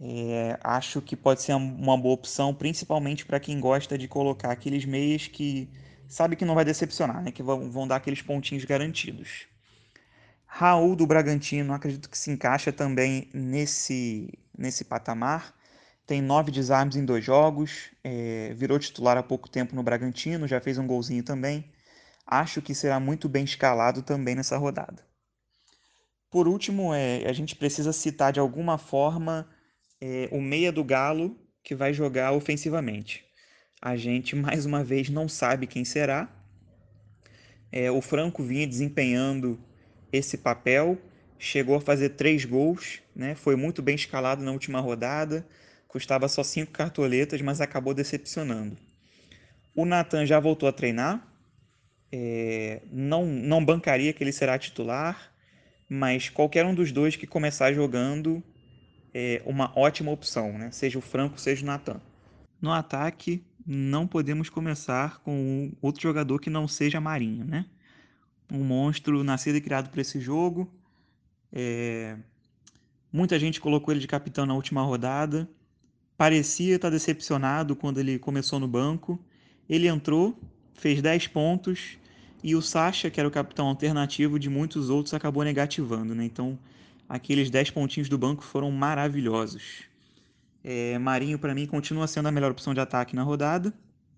É, 0.00 0.58
acho 0.62 1.00
que 1.00 1.16
pode 1.16 1.42
ser 1.42 1.54
uma 1.54 1.96
boa 1.96 2.14
opção, 2.14 2.54
principalmente 2.54 3.24
para 3.24 3.40
quem 3.40 3.60
gosta 3.60 3.96
de 3.96 4.08
colocar 4.08 4.50
aqueles 4.50 4.84
meias 4.84 5.28
que 5.28 5.68
sabe 6.08 6.36
que 6.36 6.44
não 6.44 6.54
vai 6.54 6.64
decepcionar, 6.64 7.22
né? 7.22 7.30
que 7.30 7.42
vão, 7.42 7.70
vão 7.70 7.86
dar 7.86 7.96
aqueles 7.96 8.20
pontinhos 8.20 8.64
garantidos. 8.64 9.46
Raul 10.46 10.94
do 10.94 11.06
Bragantino, 11.06 11.72
acredito 11.72 12.08
que 12.08 12.18
se 12.18 12.30
encaixa 12.30 12.72
também 12.72 13.28
nesse, 13.34 14.32
nesse 14.56 14.84
patamar. 14.84 15.54
Tem 16.06 16.20
nove 16.20 16.50
desarmes 16.52 16.96
em 16.96 17.04
dois 17.04 17.24
jogos, 17.24 17.90
é, 18.04 18.52
virou 18.54 18.78
titular 18.78 19.16
há 19.16 19.22
pouco 19.22 19.48
tempo 19.48 19.74
no 19.74 19.82
Bragantino, 19.82 20.46
já 20.46 20.60
fez 20.60 20.76
um 20.78 20.86
golzinho 20.86 21.22
também. 21.24 21.72
Acho 22.26 22.60
que 22.62 22.74
será 22.74 23.00
muito 23.00 23.28
bem 23.28 23.44
escalado 23.44 24.02
também 24.02 24.34
nessa 24.34 24.56
rodada. 24.56 25.02
Por 26.34 26.48
último, 26.48 26.92
é, 26.92 27.24
a 27.28 27.32
gente 27.32 27.54
precisa 27.54 27.92
citar 27.92 28.32
de 28.32 28.40
alguma 28.40 28.76
forma 28.76 29.48
é, 30.00 30.28
o 30.32 30.40
meia 30.40 30.72
do 30.72 30.82
Galo 30.82 31.38
que 31.62 31.76
vai 31.76 31.94
jogar 31.94 32.32
ofensivamente. 32.32 33.24
A 33.80 33.94
gente 33.94 34.34
mais 34.34 34.66
uma 34.66 34.82
vez 34.82 35.08
não 35.08 35.28
sabe 35.28 35.68
quem 35.68 35.84
será. 35.84 36.28
É, 37.70 37.88
o 37.88 38.00
Franco 38.00 38.42
vinha 38.42 38.66
desempenhando 38.66 39.60
esse 40.12 40.36
papel, 40.36 40.98
chegou 41.38 41.76
a 41.76 41.80
fazer 41.80 42.08
três 42.08 42.44
gols, 42.44 43.00
né? 43.14 43.36
foi 43.36 43.54
muito 43.54 43.80
bem 43.80 43.94
escalado 43.94 44.42
na 44.42 44.50
última 44.50 44.80
rodada, 44.80 45.46
custava 45.86 46.26
só 46.26 46.42
cinco 46.42 46.72
cartoletas, 46.72 47.40
mas 47.42 47.60
acabou 47.60 47.94
decepcionando. 47.94 48.76
O 49.72 49.84
Nathan 49.84 50.26
já 50.26 50.40
voltou 50.40 50.68
a 50.68 50.72
treinar, 50.72 51.32
é, 52.10 52.82
não, 52.90 53.24
não 53.24 53.64
bancaria 53.64 54.12
que 54.12 54.24
ele 54.24 54.32
será 54.32 54.58
titular, 54.58 55.32
mas 55.88 56.28
qualquer 56.28 56.64
um 56.64 56.74
dos 56.74 56.92
dois 56.92 57.16
que 57.16 57.26
começar 57.26 57.72
jogando 57.72 58.42
é 59.12 59.42
uma 59.46 59.72
ótima 59.78 60.10
opção, 60.10 60.58
né? 60.58 60.70
seja 60.70 60.98
o 60.98 61.02
Franco, 61.02 61.38
seja 61.38 61.62
o 61.62 61.66
Natan. 61.66 62.00
No 62.60 62.72
ataque, 62.72 63.44
não 63.66 64.06
podemos 64.06 64.48
começar 64.48 65.18
com 65.20 65.72
outro 65.80 66.02
jogador 66.02 66.40
que 66.40 66.50
não 66.50 66.66
seja 66.66 67.00
Marinho, 67.00 67.44
né? 67.44 67.66
Um 68.50 68.64
monstro 68.64 69.22
nascido 69.22 69.56
e 69.56 69.60
criado 69.60 69.90
para 69.90 70.00
esse 70.00 70.20
jogo. 70.20 70.72
É... 71.52 72.16
Muita 73.12 73.38
gente 73.38 73.60
colocou 73.60 73.92
ele 73.92 74.00
de 74.00 74.08
capitão 74.08 74.44
na 74.44 74.54
última 74.54 74.82
rodada. 74.82 75.48
Parecia 76.16 76.76
estar 76.76 76.90
decepcionado 76.90 77.76
quando 77.76 77.98
ele 77.98 78.18
começou 78.18 78.58
no 78.58 78.66
banco. 78.68 79.18
Ele 79.68 79.86
entrou, 79.86 80.38
fez 80.74 81.00
10 81.00 81.28
pontos 81.28 81.98
e 82.44 82.54
o 82.54 82.60
Sacha, 82.60 83.08
que 83.08 83.18
era 83.18 83.26
o 83.26 83.32
capitão 83.32 83.68
alternativo 83.68 84.38
de 84.38 84.50
muitos 84.50 84.90
outros, 84.90 85.14
acabou 85.14 85.42
negativando, 85.42 86.14
né? 86.14 86.26
Então, 86.26 86.58
aqueles 87.08 87.48
10 87.48 87.70
pontinhos 87.70 88.06
do 88.06 88.18
banco 88.18 88.44
foram 88.44 88.70
maravilhosos. 88.70 89.84
É, 90.62 90.98
Marinho, 90.98 91.38
para 91.38 91.54
mim, 91.54 91.64
continua 91.64 92.06
sendo 92.06 92.28
a 92.28 92.30
melhor 92.30 92.50
opção 92.50 92.74
de 92.74 92.80
ataque 92.80 93.16
na 93.16 93.22
rodada, 93.22 93.72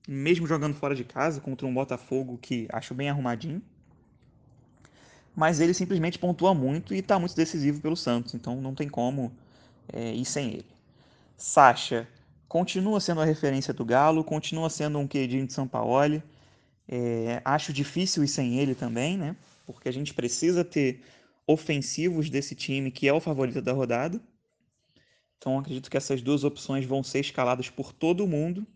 mesmo 0.09 0.45
jogando 0.45 0.75
fora 0.75 0.93
de 0.93 1.05
casa 1.05 1.41
contra 1.41 1.69
um 1.69 1.73
Botafogo 1.73 2.37
que 2.43 2.67
acho 2.73 2.95
bem 2.95 3.09
arrumadinho. 3.09 3.63
Mas 5.37 5.61
ele 5.61 5.73
simplesmente 5.73 6.19
pontua 6.19 6.53
muito 6.53 6.93
e 6.93 6.99
está 6.99 7.21
muito 7.21 7.37
decisivo 7.37 7.81
pelo 7.81 7.97
Santos, 7.97 8.35
então 8.35 8.61
não 8.61 8.75
tem 8.75 8.89
como 8.89 9.31
é, 9.93 10.13
ir 10.13 10.25
sem 10.25 10.49
ele. 10.49 10.67
Sacha 11.37 12.09
continua 12.49 12.99
sendo 12.99 13.21
a 13.21 13.25
referência 13.25 13.73
do 13.73 13.85
Galo, 13.85 14.25
continua 14.25 14.69
sendo 14.69 14.99
um 14.99 15.07
queridinho 15.07 15.47
de 15.47 15.53
São 15.53 15.69
Paulo 15.69 16.21
é, 16.89 17.41
acho 17.45 17.73
difícil 17.73 18.25
ir 18.25 18.29
sem 18.29 18.59
ele 18.59 18.75
também, 18.75 19.17
né? 19.17 19.37
Porque 19.65 19.89
a 19.89 19.93
gente 19.93 20.15
precisa 20.15 20.65
ter 20.65 21.03
ofensivos 21.47 22.31
desse 22.31 22.55
time 22.55 22.91
que 22.91 23.09
é 23.09 23.13
o 23.13 23.21
favorito 23.21 23.61
da 23.61 23.73
rodada. 23.73 24.21
Então 25.39 25.59
acredito 25.59 25.91
que 25.91 25.97
essas 25.97 26.23
duas 26.23 26.45
opções 26.45 26.85
vão 26.85 27.03
ser 27.03 27.21
escaladas 27.21 27.69
por 27.71 27.93
todo 27.93 28.27
mundo, 28.27 28.67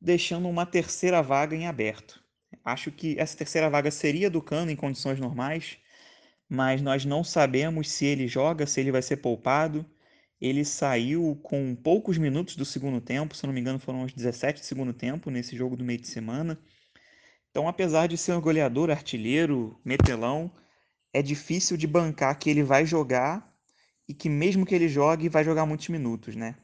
deixando 0.00 0.48
uma 0.48 0.66
terceira 0.66 1.22
vaga 1.22 1.56
em 1.56 1.66
aberto. 1.66 2.22
Acho 2.64 2.90
que 2.90 3.18
essa 3.18 3.36
terceira 3.36 3.70
vaga 3.70 3.90
seria 3.90 4.30
do 4.30 4.42
Cano 4.42 4.70
em 4.70 4.76
condições 4.76 5.18
normais, 5.18 5.78
mas 6.48 6.82
nós 6.82 7.04
não 7.04 7.24
sabemos 7.24 7.90
se 7.90 8.04
ele 8.04 8.28
joga, 8.28 8.66
se 8.66 8.80
ele 8.80 8.92
vai 8.92 9.02
ser 9.02 9.18
poupado. 9.18 9.84
Ele 10.40 10.64
saiu 10.64 11.38
com 11.42 11.74
poucos 11.74 12.18
minutos 12.18 12.56
do 12.56 12.64
segundo 12.64 13.00
tempo, 13.00 13.34
se 13.34 13.46
não 13.46 13.52
me 13.52 13.60
engano 13.60 13.78
foram 13.78 14.02
uns 14.02 14.12
17 14.12 14.60
do 14.60 14.64
segundo 14.64 14.92
tempo 14.92 15.30
nesse 15.30 15.56
jogo 15.56 15.76
do 15.76 15.84
meio 15.84 16.00
de 16.00 16.08
semana. 16.08 16.58
Então, 17.54 17.68
apesar 17.68 18.08
de 18.08 18.18
ser 18.18 18.32
um 18.32 18.40
goleador, 18.40 18.90
artilheiro, 18.90 19.78
metelão, 19.84 20.50
é 21.12 21.22
difícil 21.22 21.76
de 21.76 21.86
bancar 21.86 22.36
que 22.36 22.50
ele 22.50 22.64
vai 22.64 22.84
jogar 22.84 23.48
e 24.08 24.12
que 24.12 24.28
mesmo 24.28 24.66
que 24.66 24.74
ele 24.74 24.88
jogue, 24.88 25.28
vai 25.28 25.44
jogar 25.44 25.64
muitos 25.64 25.88
minutos, 25.88 26.34
né? 26.34 26.56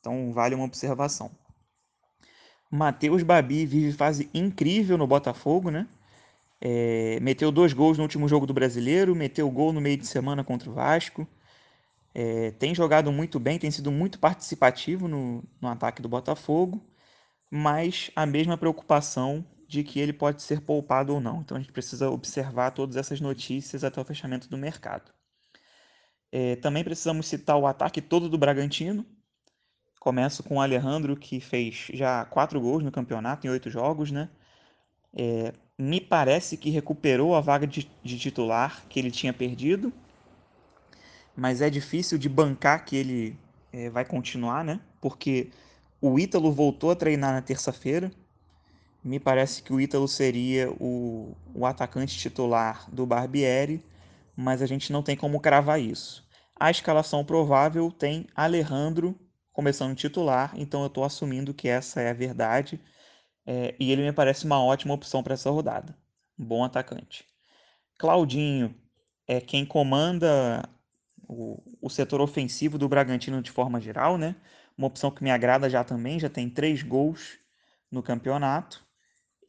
Então, 0.00 0.32
vale 0.32 0.56
uma 0.56 0.64
observação. 0.64 1.30
Matheus 2.68 3.22
Babi 3.22 3.64
vive 3.64 3.92
fase 3.92 4.28
incrível 4.34 4.98
no 4.98 5.06
Botafogo, 5.06 5.70
né? 5.70 5.86
É, 6.60 7.20
meteu 7.20 7.52
dois 7.52 7.72
gols 7.72 7.96
no 7.96 8.02
último 8.02 8.26
jogo 8.26 8.44
do 8.44 8.52
Brasileiro, 8.52 9.14
meteu 9.14 9.48
gol 9.48 9.72
no 9.72 9.80
meio 9.80 9.96
de 9.96 10.08
semana 10.08 10.42
contra 10.42 10.68
o 10.68 10.74
Vasco. 10.74 11.24
É, 12.12 12.50
tem 12.50 12.74
jogado 12.74 13.12
muito 13.12 13.38
bem, 13.38 13.60
tem 13.60 13.70
sido 13.70 13.92
muito 13.92 14.18
participativo 14.18 15.06
no, 15.06 15.44
no 15.60 15.68
ataque 15.68 16.02
do 16.02 16.08
Botafogo, 16.08 16.84
mas 17.48 18.10
a 18.16 18.26
mesma 18.26 18.58
preocupação 18.58 19.46
de 19.72 19.82
que 19.82 19.98
ele 19.98 20.12
pode 20.12 20.42
ser 20.42 20.60
poupado 20.60 21.14
ou 21.14 21.20
não. 21.20 21.40
Então 21.40 21.56
a 21.56 21.60
gente 21.60 21.72
precisa 21.72 22.10
observar 22.10 22.72
todas 22.72 22.94
essas 22.94 23.22
notícias 23.22 23.82
até 23.82 23.98
o 23.98 24.04
fechamento 24.04 24.46
do 24.46 24.58
mercado. 24.58 25.10
É, 26.30 26.56
também 26.56 26.84
precisamos 26.84 27.26
citar 27.26 27.56
o 27.56 27.66
ataque 27.66 28.02
todo 28.02 28.28
do 28.28 28.36
Bragantino. 28.36 29.06
Começo 29.98 30.42
com 30.42 30.56
o 30.56 30.60
Alejandro, 30.60 31.16
que 31.16 31.40
fez 31.40 31.88
já 31.94 32.22
quatro 32.26 32.60
gols 32.60 32.84
no 32.84 32.92
campeonato 32.92 33.46
em 33.46 33.50
oito 33.50 33.70
jogos, 33.70 34.10
né? 34.10 34.28
É, 35.14 35.54
me 35.78 36.02
parece 36.02 36.58
que 36.58 36.68
recuperou 36.68 37.34
a 37.34 37.40
vaga 37.40 37.66
de, 37.66 37.90
de 38.02 38.18
titular 38.18 38.86
que 38.90 39.00
ele 39.00 39.10
tinha 39.10 39.32
perdido, 39.32 39.90
mas 41.34 41.62
é 41.62 41.70
difícil 41.70 42.18
de 42.18 42.28
bancar 42.28 42.84
que 42.84 42.94
ele 42.94 43.38
é, 43.72 43.88
vai 43.88 44.04
continuar, 44.04 44.62
né? 44.62 44.80
Porque 45.00 45.50
o 45.98 46.18
Ítalo 46.18 46.52
voltou 46.52 46.90
a 46.90 46.96
treinar 46.96 47.32
na 47.32 47.40
terça-feira, 47.40 48.12
me 49.04 49.18
parece 49.18 49.62
que 49.62 49.72
o 49.72 49.80
Ítalo 49.80 50.06
seria 50.06 50.70
o, 50.72 51.36
o 51.54 51.66
atacante 51.66 52.16
titular 52.18 52.88
do 52.90 53.04
Barbieri, 53.04 53.84
mas 54.36 54.62
a 54.62 54.66
gente 54.66 54.92
não 54.92 55.02
tem 55.02 55.16
como 55.16 55.40
cravar 55.40 55.80
isso. 55.80 56.26
A 56.58 56.70
escalação 56.70 57.24
provável 57.24 57.90
tem 57.90 58.26
Alejandro 58.34 59.18
começando 59.52 59.96
titular, 59.96 60.52
então 60.56 60.82
eu 60.82 60.86
estou 60.86 61.04
assumindo 61.04 61.52
que 61.52 61.68
essa 61.68 62.00
é 62.00 62.10
a 62.10 62.14
verdade. 62.14 62.80
É, 63.44 63.74
e 63.78 63.90
ele 63.90 64.02
me 64.02 64.12
parece 64.12 64.44
uma 64.44 64.62
ótima 64.62 64.94
opção 64.94 65.22
para 65.22 65.34
essa 65.34 65.50
rodada. 65.50 65.96
Bom 66.38 66.64
atacante. 66.64 67.26
Claudinho 67.98 68.74
é 69.26 69.40
quem 69.40 69.66
comanda 69.66 70.68
o, 71.28 71.60
o 71.80 71.90
setor 71.90 72.20
ofensivo 72.20 72.78
do 72.78 72.88
Bragantino 72.88 73.42
de 73.42 73.50
forma 73.50 73.80
geral, 73.80 74.16
né? 74.16 74.36
Uma 74.76 74.86
opção 74.86 75.10
que 75.10 75.22
me 75.22 75.30
agrada 75.30 75.68
já 75.68 75.84
também, 75.84 76.18
já 76.18 76.28
tem 76.28 76.48
três 76.48 76.82
gols 76.82 77.38
no 77.90 78.02
campeonato. 78.02 78.84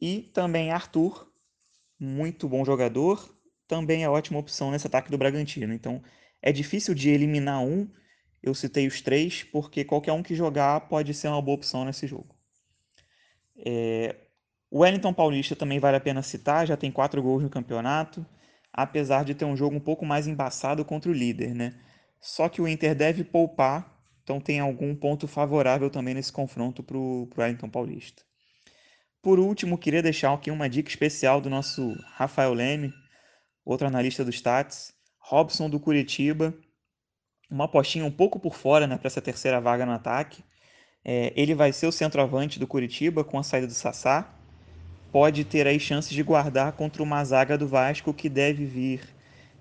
E 0.06 0.20
também 0.34 0.70
Arthur, 0.70 1.32
muito 1.98 2.46
bom 2.46 2.62
jogador, 2.62 3.34
também 3.66 4.04
é 4.04 4.08
ótima 4.10 4.38
opção 4.38 4.70
nesse 4.70 4.86
ataque 4.86 5.10
do 5.10 5.16
Bragantino. 5.16 5.72
Então 5.72 6.02
é 6.42 6.52
difícil 6.52 6.94
de 6.94 7.08
eliminar 7.08 7.62
um. 7.64 7.88
Eu 8.42 8.54
citei 8.54 8.86
os 8.86 9.00
três, 9.00 9.42
porque 9.44 9.82
qualquer 9.82 10.12
um 10.12 10.22
que 10.22 10.34
jogar 10.34 10.88
pode 10.90 11.14
ser 11.14 11.28
uma 11.28 11.40
boa 11.40 11.54
opção 11.54 11.86
nesse 11.86 12.06
jogo. 12.06 12.36
É... 13.56 14.14
O 14.70 14.80
Wellington 14.80 15.14
Paulista 15.14 15.56
também 15.56 15.78
vale 15.78 15.96
a 15.96 16.00
pena 16.00 16.20
citar, 16.20 16.66
já 16.66 16.76
tem 16.76 16.92
quatro 16.92 17.22
gols 17.22 17.42
no 17.42 17.48
campeonato, 17.48 18.26
apesar 18.70 19.24
de 19.24 19.34
ter 19.34 19.46
um 19.46 19.56
jogo 19.56 19.74
um 19.74 19.80
pouco 19.80 20.04
mais 20.04 20.26
embaçado 20.26 20.84
contra 20.84 21.10
o 21.10 21.14
líder, 21.14 21.54
né? 21.54 21.80
Só 22.20 22.50
que 22.50 22.60
o 22.60 22.68
Inter 22.68 22.94
deve 22.94 23.24
poupar, 23.24 23.98
então 24.22 24.38
tem 24.38 24.60
algum 24.60 24.94
ponto 24.94 25.26
favorável 25.26 25.88
também 25.88 26.12
nesse 26.12 26.30
confronto 26.30 26.82
para 26.82 26.98
o 26.98 27.26
Wellington 27.38 27.70
Paulista. 27.70 28.22
Por 29.24 29.38
último, 29.38 29.78
queria 29.78 30.02
deixar 30.02 30.34
aqui 30.34 30.50
uma 30.50 30.68
dica 30.68 30.90
especial 30.90 31.40
do 31.40 31.48
nosso 31.48 31.96
Rafael 32.12 32.52
Leme, 32.52 32.92
outro 33.64 33.86
analista 33.86 34.22
do 34.22 34.30
Stats, 34.30 34.92
Robson 35.18 35.70
do 35.70 35.80
Curitiba, 35.80 36.52
uma 37.50 37.64
apostinha 37.64 38.04
um 38.04 38.10
pouco 38.10 38.38
por 38.38 38.54
fora 38.54 38.86
né, 38.86 38.98
para 38.98 39.06
essa 39.06 39.22
terceira 39.22 39.62
vaga 39.62 39.86
no 39.86 39.92
ataque. 39.92 40.44
É, 41.02 41.32
ele 41.34 41.54
vai 41.54 41.72
ser 41.72 41.86
o 41.86 41.92
centroavante 41.92 42.58
do 42.60 42.66
Curitiba 42.66 43.24
com 43.24 43.38
a 43.38 43.42
saída 43.42 43.66
do 43.66 43.72
Sassá. 43.72 44.30
Pode 45.10 45.42
ter 45.46 45.66
aí 45.66 45.80
chances 45.80 46.12
de 46.12 46.22
guardar 46.22 46.72
contra 46.72 47.02
uma 47.02 47.24
zaga 47.24 47.56
do 47.56 47.66
Vasco 47.66 48.12
que 48.12 48.28
deve 48.28 48.66
vir 48.66 49.08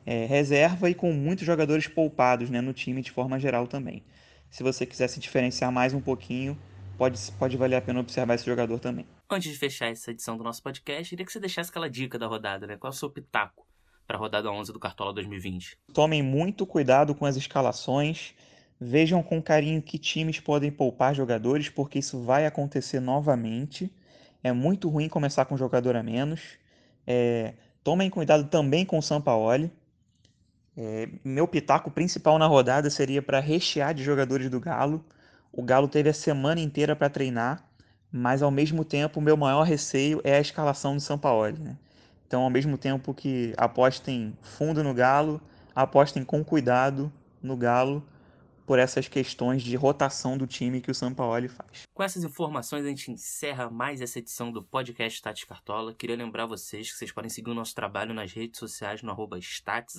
é, 0.06 0.26
reserva 0.26 0.90
e 0.90 0.94
com 0.94 1.14
muitos 1.14 1.46
jogadores 1.46 1.88
poupados 1.88 2.50
né, 2.50 2.60
no 2.60 2.74
time 2.74 3.02
de 3.02 3.12
forma 3.12 3.40
geral 3.40 3.66
também. 3.66 4.04
Se 4.50 4.62
você 4.62 4.86
quiser 4.86 5.08
se 5.08 5.22
diferenciar 5.22 5.72
mais 5.72 5.94
um 5.94 6.02
pouquinho, 6.02 6.60
pode, 6.98 7.20
pode 7.34 7.58
valer 7.58 7.76
a 7.76 7.82
pena 7.82 8.00
observar 8.00 8.36
esse 8.36 8.46
jogador 8.46 8.80
também. 8.80 9.06
Antes 9.30 9.52
de 9.52 9.58
fechar 9.58 9.88
essa 9.88 10.12
edição 10.12 10.38
do 10.38 10.44
nosso 10.44 10.62
podcast, 10.62 11.10
queria 11.10 11.26
que 11.26 11.32
você 11.32 11.40
deixasse 11.40 11.70
aquela 11.70 11.90
dica 11.90 12.20
da 12.20 12.28
rodada, 12.28 12.68
né? 12.68 12.78
Qual 12.78 12.92
é 12.92 12.94
o 12.94 12.98
seu 12.98 13.10
pitaco 13.10 13.66
para 14.06 14.18
a 14.18 14.20
rodada 14.20 14.52
11 14.52 14.72
do 14.72 14.80
Cartola 14.80 15.14
2020? 15.14 15.78
Tomem 15.94 16.22
muito 16.22 16.66
cuidado 16.66 17.16
com 17.16 17.26
as 17.26 17.36
escalações. 17.36 18.34
Vejam 18.80 19.24
com 19.24 19.42
carinho 19.42 19.82
que 19.82 19.98
times 19.98 20.40
podem 20.40 20.72
poupar 20.72 21.16
jogadores, 21.16 21.70
porque 21.70 22.00
isso 22.00 22.22
vai 22.24 22.46
acontecer 22.46 23.00
novamente. 23.00 23.92
É 24.44 24.52
muito 24.52 24.90
ruim 24.90 25.08
começar 25.08 25.46
com 25.46 25.56
um 25.56 25.58
jogador 25.58 25.96
a 25.96 26.04
menos. 26.04 26.58
É, 27.08 27.54
tomem 27.84 28.10
cuidado 28.10 28.50
também 28.50 28.86
com 28.86 28.98
o 28.98 29.02
Sampaoli. 29.02 29.72
É, 30.76 31.08
meu 31.24 31.48
pitaco 31.48 31.92
principal 31.92 32.38
na 32.38 32.48
rodada 32.48 32.90
seria 32.90 33.22
para 33.22 33.40
rechear 33.40 33.94
de 33.94 34.04
jogadores 34.04 34.50
do 34.50 34.60
Galo. 34.60 35.04
O 35.56 35.62
Galo 35.62 35.88
teve 35.88 36.10
a 36.10 36.14
semana 36.14 36.60
inteira 36.60 36.96
para 36.96 37.12
treinar, 37.12 37.64
mas 38.12 38.42
ao 38.42 38.50
mesmo 38.50 38.84
tempo 38.84 39.20
o 39.20 39.24
meu 39.24 39.38
maior 39.38 39.62
receio 39.62 40.20
é 40.24 40.36
a 40.36 40.42
escalação 40.42 40.96
do 40.96 41.00
Sampaoli. 41.00 41.60
Né? 41.60 41.78
Então, 42.26 42.42
ao 42.42 42.50
mesmo 42.50 42.76
tempo 42.76 43.14
que 43.14 43.54
apostem 43.56 44.36
fundo 44.42 44.84
no 44.84 44.96
Galo, 44.96 45.40
apostem 45.76 46.26
com 46.26 46.44
cuidado 46.44 47.14
no 47.40 47.56
Galo 47.56 48.04
por 48.66 48.80
essas 48.80 49.08
questões 49.08 49.62
de 49.62 49.76
rotação 49.76 50.40
do 50.40 50.48
time 50.48 50.82
que 50.82 50.90
o 50.90 50.96
Sampaoli 50.96 51.48
faz. 51.48 51.84
Com 51.94 52.02
essas 52.02 52.24
informações, 52.24 52.84
a 52.84 52.90
gente 52.90 53.12
encerra 53.12 53.70
mais 53.70 54.02
essa 54.02 54.18
edição 54.18 54.52
do 54.52 54.64
podcast 54.64 55.18
Stats 55.18 55.44
Cartola. 55.44 55.94
Queria 55.94 56.16
lembrar 56.16 56.48
vocês 56.48 56.92
que 56.92 56.98
vocês 56.98 57.12
podem 57.12 57.30
seguir 57.30 57.52
o 57.52 57.54
nosso 57.54 57.76
trabalho 57.76 58.12
nas 58.12 58.34
redes 58.34 58.58
sociais 58.58 59.04
no 59.04 59.12
arroba 59.12 59.38
Stats 59.38 59.98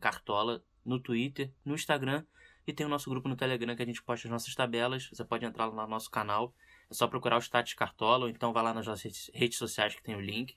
Cartola, 0.00 0.62
no 0.82 0.98
Twitter, 0.98 1.52
no 1.62 1.74
Instagram 1.74 2.24
e 2.66 2.72
tem 2.72 2.84
o 2.84 2.88
nosso 2.88 3.08
grupo 3.08 3.28
no 3.28 3.36
Telegram 3.36 3.76
que 3.76 3.82
a 3.82 3.86
gente 3.86 4.02
posta 4.02 4.26
as 4.26 4.32
nossas 4.32 4.54
tabelas. 4.54 5.08
Você 5.12 5.24
pode 5.24 5.44
entrar 5.44 5.66
lá 5.66 5.84
no 5.84 5.88
nosso 5.88 6.10
canal. 6.10 6.52
É 6.90 6.94
só 6.94 7.06
procurar 7.06 7.36
o 7.36 7.40
Stats 7.40 7.74
Cartola 7.74 8.24
ou 8.24 8.30
então 8.30 8.52
vai 8.52 8.62
lá 8.62 8.74
nas 8.74 8.86
nossas 8.86 9.30
redes 9.32 9.56
sociais 9.56 9.94
que 9.94 10.02
tem 10.02 10.16
o 10.16 10.20
link. 10.20 10.56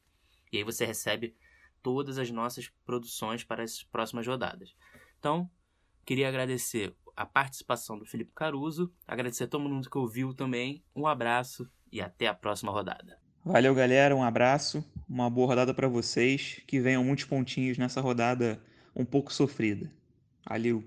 E 0.51 0.57
aí 0.57 0.63
você 0.63 0.85
recebe 0.85 1.35
todas 1.83 2.17
as 2.17 2.31
nossas 2.31 2.71
produções 2.83 3.43
para 3.43 3.63
as 3.63 3.83
próximas 3.83 4.25
rodadas. 4.25 4.75
Então, 5.19 5.49
queria 6.05 6.27
agradecer 6.27 6.95
a 7.15 7.25
participação 7.25 7.97
do 7.99 8.05
Felipe 8.05 8.31
Caruso. 8.33 8.91
Agradecer 9.07 9.43
a 9.43 9.47
todo 9.47 9.69
mundo 9.69 9.89
que 9.89 9.97
ouviu 9.97 10.33
também. 10.33 10.83
Um 10.95 11.05
abraço 11.05 11.69
e 11.91 12.01
até 12.01 12.27
a 12.27 12.33
próxima 12.33 12.71
rodada. 12.71 13.19
Valeu, 13.45 13.75
galera. 13.75 14.15
Um 14.15 14.23
abraço. 14.23 14.83
Uma 15.07 15.29
boa 15.29 15.47
rodada 15.47 15.73
para 15.73 15.87
vocês. 15.87 16.61
Que 16.65 16.79
venham 16.79 17.03
muitos 17.03 17.25
pontinhos 17.25 17.77
nessa 17.77 18.01
rodada 18.01 18.61
um 18.95 19.05
pouco 19.05 19.31
sofrida. 19.31 19.91
Valeu. 20.47 20.83